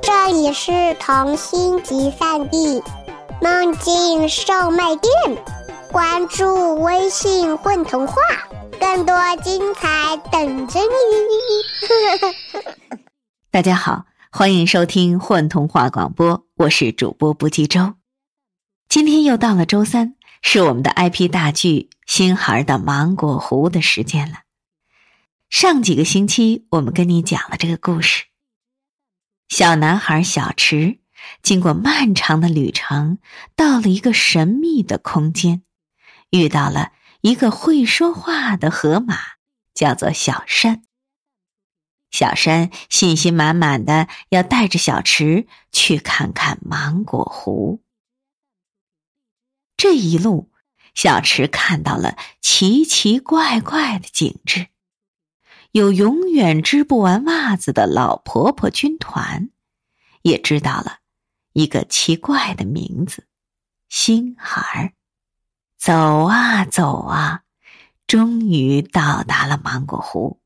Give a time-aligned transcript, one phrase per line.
[0.00, 2.82] 这里是童心集散地，
[3.42, 5.12] 梦境售卖店。
[5.92, 8.14] 关注微信“混童话”，
[8.80, 10.86] 更多精彩等着你。
[13.52, 17.92] 大家好，欢迎收听混童话广播，我是主播不计周。
[18.88, 24.38] 今天又到了周三，是我们的 IP 大剧《星孩的芒果湖》的时间了。
[25.50, 28.24] 上几个星期，我们跟你讲了这个故事。
[29.48, 30.98] 小男孩小池
[31.42, 33.18] 经过漫长的旅程，
[33.54, 35.62] 到了一个神秘的空间，
[36.30, 39.16] 遇到了一个会说话的河马，
[39.72, 40.82] 叫做小山。
[42.10, 47.82] 小山信心满满的要带着小池去看看芒果湖。
[49.76, 50.52] 这一路，
[50.94, 54.68] 小池看到了奇奇怪怪的景致。
[55.74, 59.50] 有永远织不完袜子的老婆婆军团，
[60.22, 61.00] 也知道了
[61.52, 63.26] 一个奇怪的名字——
[63.90, 64.92] 星孩儿。
[65.76, 67.42] 走啊走啊，
[68.06, 70.40] 终于到达了芒果湖。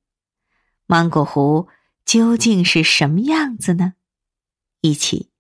[0.87, 1.69] 芒果湖
[2.07, 3.93] 究竟是什么样子呢？
[4.81, 5.31] 一起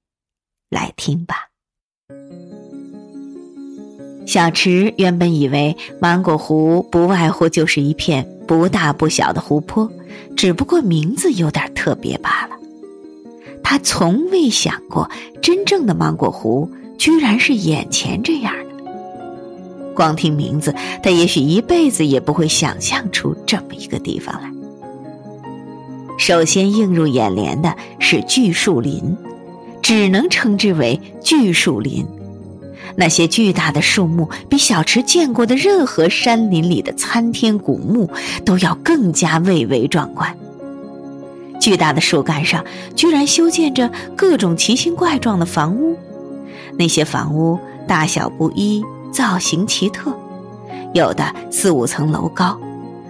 [0.68, 1.48] 来听吧。
[4.28, 9.90] 小池原本以为芒果湖不外乎就是一片不大不小的湖泊，
[10.36, 12.54] 只不过名字有点特别罢了。
[13.64, 19.94] 他从未想过，真正的芒果湖居然是眼前这样的。
[19.94, 24.52] 光听名字，他也许一辈子也不会想象出这么一个地方来。
[26.18, 29.16] 首先映入眼帘的是巨树林，
[29.80, 32.06] 只能称之为巨树林。
[33.00, 38.10] 那些巨大的树木，比小池见过的任何山林里的参天古木
[38.44, 40.36] 都要更加蔚为壮观。
[41.60, 42.64] 巨大的树干上，
[42.96, 45.96] 居然修建着各种奇形怪状的房屋。
[46.76, 48.82] 那些房屋大小不一，
[49.12, 50.12] 造型奇特，
[50.92, 52.58] 有的四五层楼高，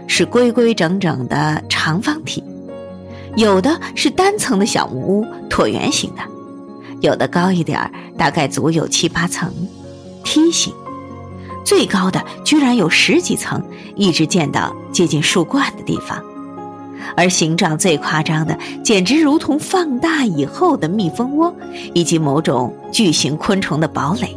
[0.07, 2.43] 是规规整整的长方体；
[3.37, 6.23] 有的是单层的小木屋，椭圆形的；
[7.01, 9.51] 有的高一点大概足有七八层。
[10.29, 10.75] 梯形，
[11.65, 13.63] 最高的居然有十几层，
[13.97, 16.23] 一直建到接近树冠的地方。
[17.17, 21.57] 而形状最夸张的，简直如同放大以后的蜜蜂窝，
[21.95, 24.37] 以及某种巨型昆虫的堡垒。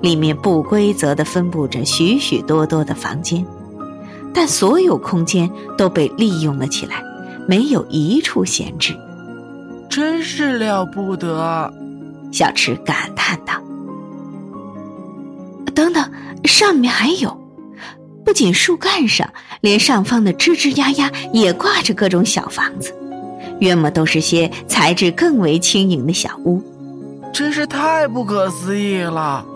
[0.00, 3.44] 里面不规则地分布着许许多多的房间，
[4.32, 7.02] 但所有空间都被利用了起来，
[7.46, 8.96] 没有一处闲置。
[9.90, 11.70] 真是了不得！
[12.32, 13.67] 小池感叹道。
[15.78, 16.10] 等等，
[16.42, 17.40] 上面还有，
[18.24, 22.92] 不仅树干上，连上方的枝枝丫丫也挂着各种小房子，
[23.60, 26.60] 约莫都是些材质更为轻盈的小屋。
[27.32, 29.46] 真是太不可思议了！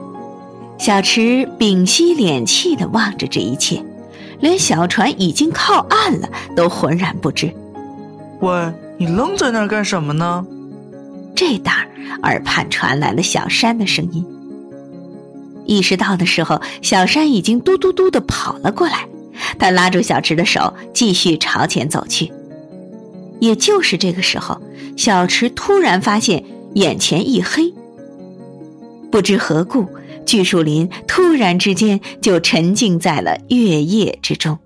[0.78, 3.84] 小池屏息敛气的望着这一切，
[4.38, 7.52] 连小船已经靠岸了都浑然不知。
[8.42, 10.46] 喂，你愣在那儿干什么呢？
[11.34, 11.74] 这当
[12.22, 14.24] 耳畔传来了小山的声音。
[15.64, 19.08] 意识到的时候，小山已经嘟嘟嘟的跑了过来。
[19.58, 22.32] 他拉住小池的手，继续朝前走去。
[23.40, 24.60] 也就是这个时候，
[24.96, 27.72] 小池突然发现眼前一黑。
[29.10, 29.88] 不知何故，
[30.24, 34.58] 巨树林突然之间就沉浸在了月夜之中。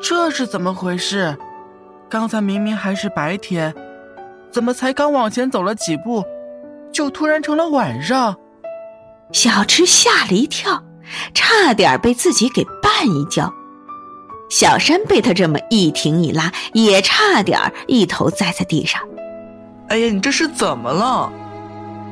[0.00, 1.36] 这是怎么回事？
[2.08, 3.74] 刚才明明还是白天，
[4.50, 6.24] 怎么才刚往前走了几步，
[6.92, 8.36] 就突然成了晚上？
[9.32, 10.84] 小池吓了一跳，
[11.34, 13.52] 差点被自己给绊一跤。
[14.48, 19.02] 小山被他这么一挺一拉，也差点一头栽在地上。
[19.88, 21.32] 哎呀，你这是怎么了？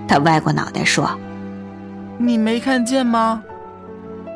[0.09, 1.09] 他歪过脑袋说
[2.19, 3.45] ：“你没看见吗？”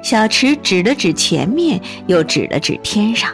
[0.04, 3.28] 小池指了指前面，又指了指天上。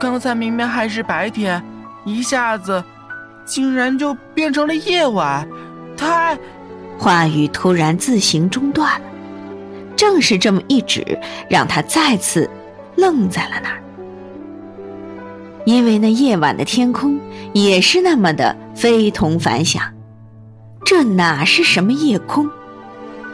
[0.00, 1.62] 刚才明明还是白天，
[2.06, 2.82] 一下子，
[3.44, 5.46] 竟然就变成了夜晚，
[5.94, 6.38] 太……
[6.98, 9.06] 话语突然自行中断了。
[9.94, 11.18] 正是这么一指，
[11.50, 12.48] 让他再次
[12.96, 13.82] 愣在了那儿。
[15.66, 17.20] 因为那夜晚的天空
[17.52, 19.82] 也是那么的非同凡响，
[20.82, 22.48] 这哪是什么夜空？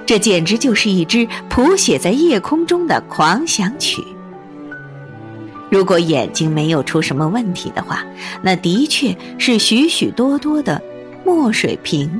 [0.04, 4.04] 这简直就是一支谱写在夜空中的狂想曲。
[5.70, 8.04] 如果眼睛没有出什么问题的话，
[8.42, 10.80] 那的确是许许多多的
[11.24, 12.10] 墨水瓶。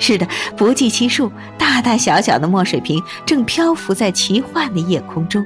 [0.00, 0.26] 是的，
[0.56, 5.44] 不计其数，大大小小的墨水瓶正漂浮在奇幻的夜空中，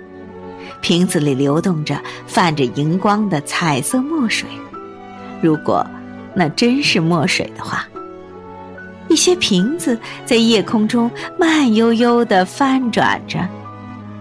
[0.81, 4.49] 瓶子里流动着泛着荧光的彩色墨水。
[5.41, 5.87] 如果
[6.35, 7.87] 那真是墨水的话，
[9.09, 13.47] 一些瓶子在夜空中慢悠悠地翻转着，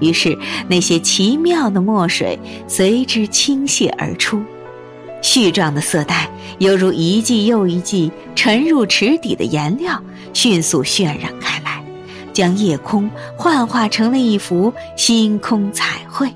[0.02, 0.38] 于是
[0.68, 2.38] 那些奇妙的墨水
[2.68, 4.44] 随之倾泻而出。
[5.22, 10.04] 絮状的色带犹如一季又一季沉入池底的颜料，
[10.34, 11.84] 迅速渲染开来，
[12.34, 16.34] 将夜空幻化成了一幅星空彩绘。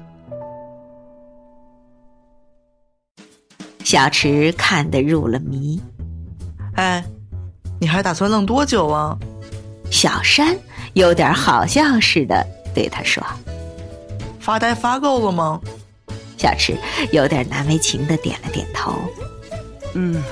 [3.84, 5.82] 小池看得入了迷。
[6.76, 7.04] 哎，
[7.80, 9.18] 你还打算愣多久啊？
[9.92, 10.56] 小山
[10.94, 13.24] 有点好笑似的对他说
[14.46, 15.60] ：“发呆发够了吗？”
[16.38, 16.78] 小池
[17.12, 18.94] 有点难为情的点了点头。
[19.96, 20.24] 嗯，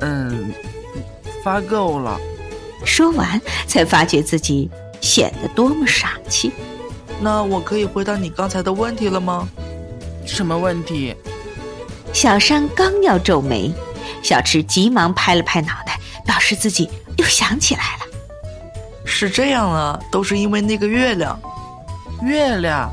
[0.00, 0.52] 嗯，
[1.44, 2.18] 发够了。
[2.84, 4.68] 说完，才发觉自己
[5.00, 6.50] 显得多么傻气。
[7.20, 9.46] 那我可以回答你刚才的问题了吗？
[10.26, 11.14] 什么问题？
[12.12, 13.72] 小山刚要皱眉，
[14.22, 16.88] 小池急忙拍了拍脑袋，表示自己
[17.18, 18.06] 又想起来了。
[19.04, 21.38] 是这样啊，都是因为那个月亮。
[22.22, 22.92] 月亮。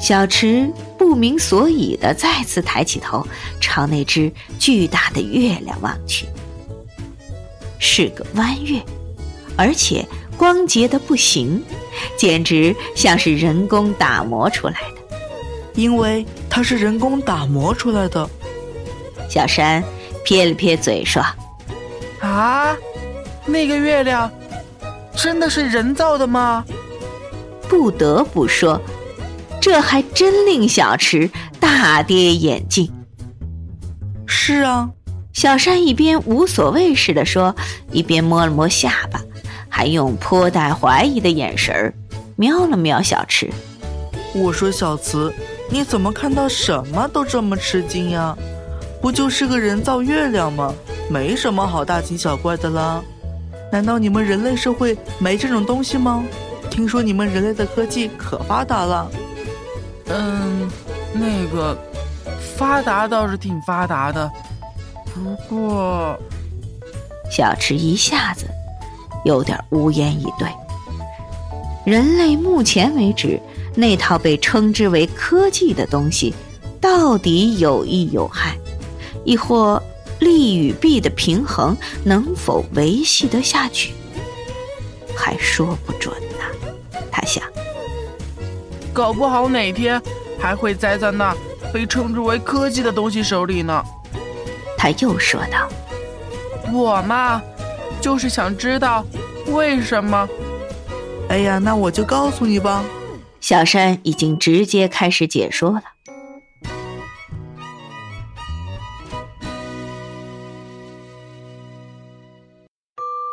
[0.00, 0.68] 小池
[0.98, 3.24] 不明所以的再次抬起头，
[3.60, 6.26] 朝那只巨大的月亮望去。
[7.78, 8.82] 是个弯月，
[9.56, 10.04] 而且
[10.36, 11.62] 光洁的不行，
[12.16, 15.16] 简直像是人工打磨出来的。
[15.74, 18.28] 因为它是人工打磨出来的。
[19.28, 19.82] 小山
[20.24, 21.24] 撇了撇嘴说
[22.20, 22.76] ：“啊，
[23.46, 24.30] 那个月亮
[25.16, 26.64] 真的是人造的吗？”
[27.72, 28.78] 不得不说。
[29.58, 32.92] 这还真令小池大跌眼镜。
[34.26, 34.90] 是啊，
[35.32, 37.56] 小山一边无所谓似的说，
[37.90, 39.22] 一边摸了摸下巴，
[39.70, 41.94] 还用颇带怀疑的眼神儿
[42.36, 43.50] 瞄了瞄小池。
[44.34, 45.32] 我说：“小慈，
[45.70, 48.36] 你怎么看到什么都这么吃惊呀？
[49.00, 50.74] 不就是个人造月亮吗？
[51.08, 53.02] 没什么好大惊小怪的啦。
[53.70, 56.22] 难道你们人类社会没这种东西吗？
[56.72, 59.10] 听说你们人类的科技可发达了。”
[60.08, 60.70] 嗯，
[61.12, 61.76] 那个
[62.56, 64.30] 发达倒是挺发达的，
[65.14, 66.18] 不过
[67.30, 68.46] 小池一下子
[69.26, 70.48] 有点无言以对。
[71.84, 73.38] 人类目前为止
[73.74, 76.34] 那套被称之为科技的东西，
[76.80, 78.56] 到底有益有害，
[79.24, 79.82] 亦或
[80.20, 83.92] 利与弊的平衡能否维系得下去，
[85.14, 86.14] 还说不准。
[87.12, 87.44] 他想。
[88.92, 90.02] 搞不好哪天
[90.40, 91.36] 还会栽在那
[91.72, 93.84] 被称之为科技的东西手里呢。
[94.76, 95.68] 他又说道
[96.74, 97.40] ：“我嘛，
[98.00, 99.06] 就是想知道
[99.46, 100.28] 为什么。”
[101.30, 102.84] 哎呀，那我就告诉你吧。
[103.40, 105.82] 小山已经直接开始解说了。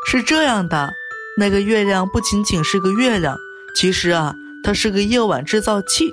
[0.07, 0.91] 是这样的，
[1.37, 3.37] 那个月亮不仅仅是个月亮，
[3.75, 4.33] 其实啊。
[4.61, 6.11] 它是个夜晚制造器，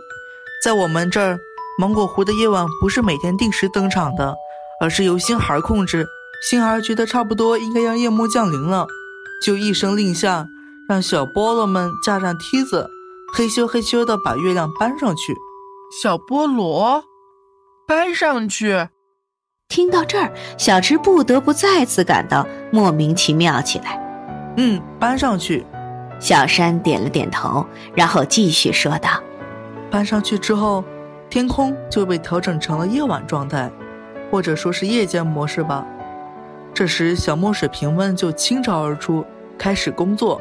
[0.62, 1.36] 在我们这儿，
[1.80, 4.36] 芒果湖的夜晚不是每天定时登场的，
[4.80, 6.06] 而是由星孩控制。
[6.48, 8.86] 星孩觉得差不多应该要夜幕降临了，
[9.44, 10.46] 就一声令下，
[10.88, 12.88] 让小菠萝们架上梯子，
[13.34, 15.34] 嘿咻嘿咻的把月亮搬上去。
[16.00, 17.02] 小菠萝，
[17.88, 18.88] 搬上去。
[19.68, 24.00] 听到这儿，小池不得不再次感到莫名其妙起来。
[24.56, 25.66] 嗯，搬上去。
[26.18, 29.10] 小山点了点头，然后继续说道
[29.90, 30.82] ：“搬上去之后，
[31.28, 33.70] 天空就被调整成了夜晚状态，
[34.30, 35.86] 或者说是夜间模式吧。
[36.72, 39.24] 这时，小墨水瓶们就倾巢而出，
[39.58, 40.40] 开始工作，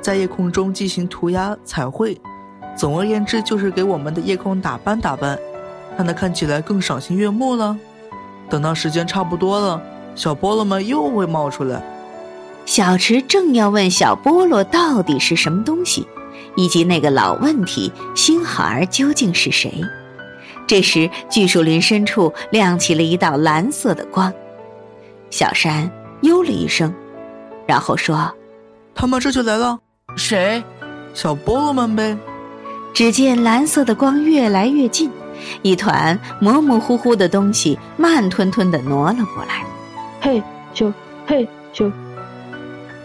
[0.00, 2.18] 在夜空中进行涂鸦彩绘。
[2.76, 5.38] 总而言之，就是给我们的夜空打扮打扮，
[5.96, 7.76] 让它看起来更赏心悦目了。
[8.48, 9.82] 等到时间差不多了，
[10.14, 11.82] 小菠萝们又会冒出来。”
[12.66, 16.06] 小池正要问小菠萝到底是什么东西，
[16.56, 19.82] 以及那个老问题星孩儿究竟是谁，
[20.66, 24.32] 这时巨树林深处亮起了一道蓝色的光。
[25.30, 25.90] 小山
[26.22, 26.94] 哟了一声，
[27.66, 28.32] 然后说
[28.94, 29.78] ：“他们这就来了。
[30.16, 30.62] ”“谁
[31.12, 32.16] ？”“小菠萝们呗。”
[32.94, 35.10] 只见蓝色的光越来越近，
[35.62, 39.64] 一团模模糊糊的东西慢吞吞地挪了过来。
[40.20, 40.42] “嘿
[40.74, 40.92] 咻，
[41.26, 41.90] 嘿咻。”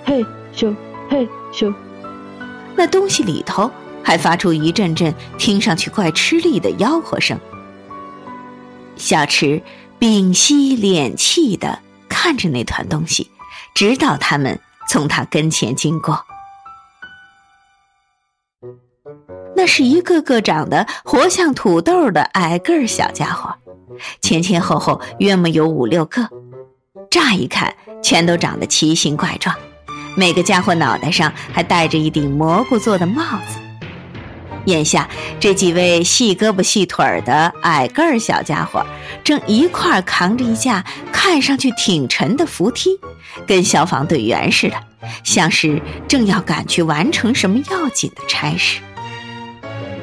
[0.06, 0.76] 嘿咻
[1.10, 1.74] 嘿咻，
[2.76, 3.70] 那东西里头
[4.04, 7.38] 还发出一阵阵听上去怪吃力的吆喝声。
[8.96, 9.62] 小池
[10.00, 13.30] 屏息敛气的看着那团东西，
[13.74, 16.24] 直到他们从他跟前经过。
[19.56, 23.56] 那是一个个长得活像土豆的矮个儿小家伙，
[24.22, 26.30] 前前后后约莫有五六个，
[27.10, 29.56] 乍一看全都长得奇形怪状，
[30.16, 33.60] 每个家伙脑袋上还戴着一顶蘑菇做的帽子。
[34.66, 35.08] 眼下
[35.40, 38.84] 这几位细胳膊细腿儿的矮个儿小家伙，
[39.24, 42.90] 正一块扛着一架看上去挺沉的扶梯，
[43.46, 44.76] 跟消防队员似的，
[45.24, 48.80] 像是正要赶去完成什么要紧的差事。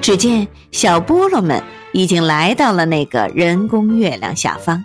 [0.00, 1.60] 只见小菠萝们
[1.92, 4.84] 已经来到了那个人工月亮下方，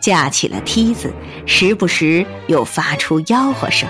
[0.00, 1.12] 架起了梯子，
[1.44, 3.86] 时不时又发出吆喝声。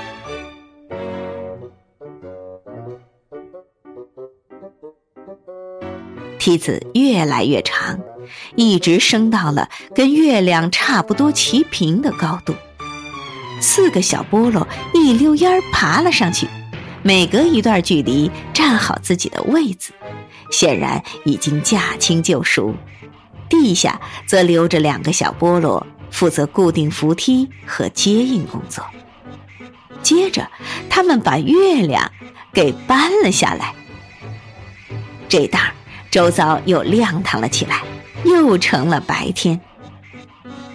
[6.48, 8.00] 梯子越来越长，
[8.56, 12.54] 一直升到了跟月亮差不多齐平的高度。
[13.60, 16.48] 四个小菠萝一溜烟儿爬了上去，
[17.02, 19.92] 每隔一段距离站好自己的位子，
[20.50, 22.74] 显然已经驾轻就熟。
[23.50, 28.82] 地下则留着两个小菠萝，负责固定扶梯和接应工作。
[30.02, 30.48] 接着，
[30.88, 32.10] 他们把月亮
[32.54, 33.74] 给搬了下来。
[35.28, 35.74] 这当儿。
[36.10, 37.82] 周遭又亮堂了起来，
[38.24, 39.60] 又成了白天。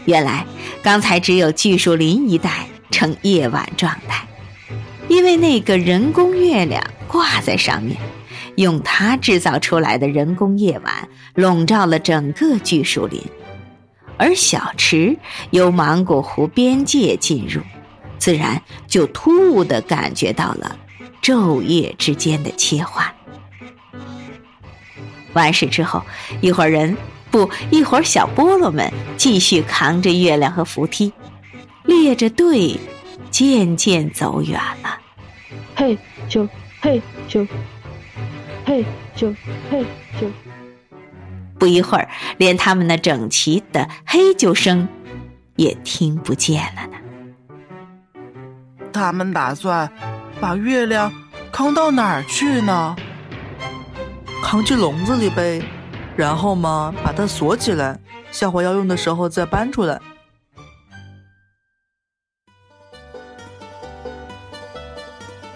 [0.06, 0.46] 原来
[0.82, 4.28] 刚才只有巨树林一带呈夜晚状态，
[5.08, 7.98] 因为那个人工月亮挂在上面，
[8.56, 13.22] 用它制造出来的人工夜晚笼罩了整个巨树林。
[14.18, 15.18] 而小池
[15.50, 17.62] 由芒果湖边界进入，
[18.20, 20.78] 自然就突兀地感觉到了
[21.22, 23.12] 昼夜之间的切换。
[25.34, 26.04] 完事之后，
[26.42, 26.96] 一会儿人
[27.30, 31.12] 不一会儿小菠萝们继续扛着月亮和扶梯，
[31.84, 32.80] 列着队，
[33.32, 35.00] 渐渐走远了。
[35.76, 35.98] 嘿
[36.30, 36.48] 咻
[36.82, 37.48] 嘿咻，
[38.66, 38.86] 嘿
[39.16, 39.36] 咻
[39.72, 39.86] 嘿
[40.20, 40.30] 咻。
[41.58, 44.88] 不一会儿，连他们那整齐的嘿啾声
[45.56, 46.98] 也听不见了呢。
[48.92, 49.90] 他们打算
[50.40, 51.12] 把月亮
[51.52, 52.96] 扛到哪儿去呢？
[54.44, 55.64] 扛进笼子里呗，
[56.18, 57.98] 然后嘛，把它锁起来，
[58.30, 60.00] 下回要用的时候再搬出来。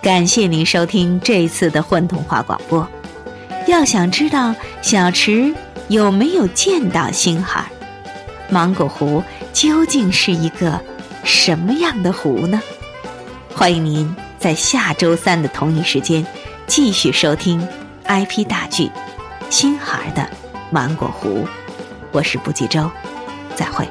[0.01, 2.87] 感谢您收听这一次的混童话广播。
[3.67, 5.53] 要想知道小池
[5.89, 7.69] 有没有见到星孩，
[8.49, 10.81] 芒果湖究竟是一个
[11.25, 12.59] 什么样的湖呢？
[13.53, 16.25] 欢迎您在下周三的同一时间
[16.65, 17.67] 继续收听。
[18.07, 18.85] IP 大剧
[19.49, 20.25] 《新孩的
[20.71, 21.45] 芒果湖》，
[22.11, 22.89] 我是不计周，
[23.53, 23.85] 再会。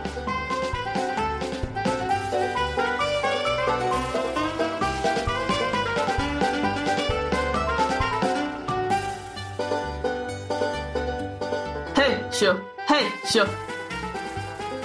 [11.95, 12.57] 嘿咻
[12.87, 13.47] 嘿咻，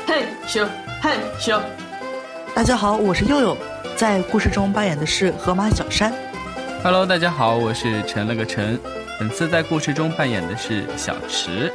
[0.05, 0.67] 嘿咻
[1.01, 1.57] 嘿咻。
[2.53, 3.57] 大家好，我是佑佑，
[3.95, 6.13] 在故事中扮演的是河马小山。
[6.83, 8.77] Hello，大家好，我是陈了个陈。
[9.21, 11.71] 本次在故事中扮演的是小池。